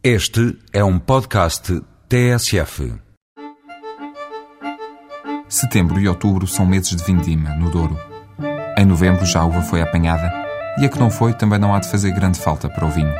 [0.00, 2.94] Este é um podcast TSF.
[5.48, 7.98] Setembro e outubro são meses de vindima, no Douro.
[8.78, 10.32] Em novembro já a uva foi apanhada
[10.78, 13.12] e a que não foi também não há de fazer grande falta para o vinho.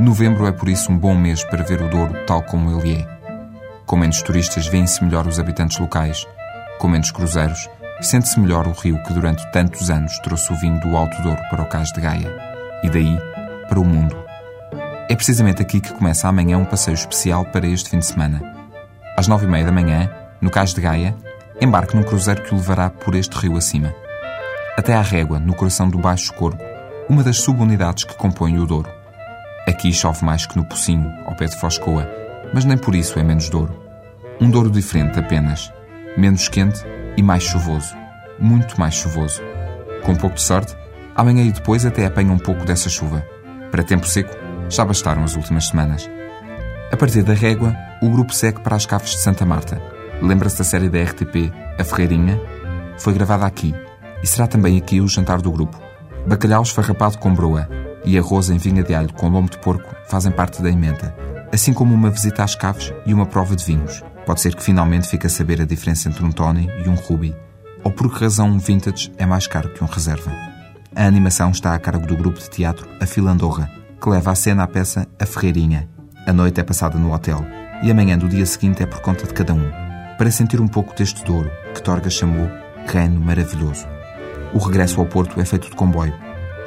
[0.00, 3.08] Novembro é por isso um bom mês para ver o Douro tal como ele é.
[3.86, 6.26] Com menos turistas veem-se melhor os habitantes locais.
[6.80, 7.70] Com menos cruzeiros,
[8.00, 11.62] sente-se melhor o rio que durante tantos anos trouxe o vinho do Alto Douro para
[11.62, 12.36] o Cais de Gaia.
[12.82, 13.16] E daí,
[13.68, 14.29] para o mundo.
[15.10, 18.40] É precisamente aqui que começa amanhã um passeio especial para este fim de semana.
[19.16, 20.08] Às nove e meia da manhã,
[20.40, 21.16] no Cais de Gaia,
[21.60, 23.92] embarque num cruzeiro que o levará por este rio acima.
[24.78, 26.62] Até à Régua, no coração do Baixo Corgo,
[27.08, 28.88] uma das subunidades que compõem o Douro.
[29.66, 32.08] Aqui chove mais que no Pocinho, ao pé de Foscoa,
[32.54, 33.74] mas nem por isso é menos Douro.
[34.40, 35.72] Um Douro diferente apenas,
[36.16, 36.84] menos quente
[37.16, 37.96] e mais chuvoso.
[38.38, 39.42] Muito mais chuvoso.
[40.04, 40.76] Com um pouco de sorte,
[41.16, 43.26] amanhã e depois até apanha um pouco dessa chuva.
[43.72, 46.08] Para tempo seco, já bastaram as últimas semanas.
[46.90, 49.80] A partir da régua, o grupo segue para as caves de Santa Marta.
[50.22, 52.40] Lembra-se da série da RTP, A Ferreirinha?
[52.98, 53.74] Foi gravada aqui.
[54.22, 55.78] E será também aqui o jantar do grupo.
[56.26, 57.68] Bacalhau esfarrapado com broa
[58.04, 61.14] e arroz em vinha de alho com lombo de porco fazem parte da emenda,
[61.52, 64.02] assim como uma visita às caves e uma prova de vinhos.
[64.26, 67.34] Pode ser que finalmente fique a saber a diferença entre um Tony e um Ruby,
[67.82, 70.30] ou por que razão um vintage é mais caro que um reserva.
[70.94, 74.62] A animação está a cargo do grupo de teatro A Filandorra, que leva à cena
[74.62, 75.88] a peça A Ferreirinha.
[76.26, 77.44] A noite é passada no hotel
[77.82, 79.70] e amanhã do dia seguinte é por conta de cada um,
[80.16, 82.48] para sentir um pouco deste Douro que Torga chamou
[82.86, 83.86] Reino Maravilhoso.
[84.54, 86.14] O regresso ao Porto é feito de comboio,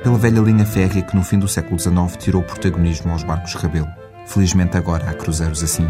[0.04, 3.88] pela velha linha férrea que no fim do século XIX tirou protagonismo aos barcos Rabelo.
[4.26, 5.88] Felizmente agora há cruzeiros assim.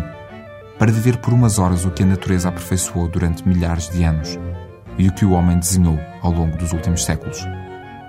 [0.79, 4.39] Para viver por umas horas o que a natureza aperfeiçoou durante milhares de anos
[4.97, 7.45] e o que o homem desenhou ao longo dos últimos séculos.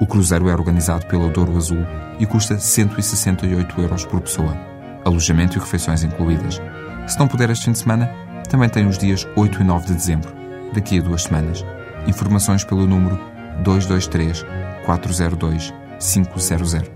[0.05, 1.83] O cruzeiro é organizado pela Douro Azul
[2.19, 4.55] e custa 168 euros por pessoa,
[5.03, 6.61] alojamento e refeições incluídas.
[7.07, 8.15] Se não puder este fim de semana,
[8.51, 10.31] também tem os dias 8 e 9 de dezembro,
[10.75, 11.65] daqui a duas semanas.
[12.07, 13.19] Informações pelo número
[13.63, 14.45] 223
[14.85, 16.94] 402 500.